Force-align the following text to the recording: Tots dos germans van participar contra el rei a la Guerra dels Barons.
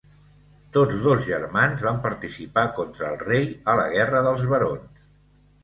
Tots 0.77 1.03
dos 1.03 1.21
germans 1.27 1.83
van 1.89 1.99
participar 2.07 2.65
contra 2.79 3.13
el 3.13 3.21
rei 3.27 3.47
a 3.75 3.79
la 3.83 3.87
Guerra 3.95 4.25
dels 4.31 4.45
Barons. 4.57 5.09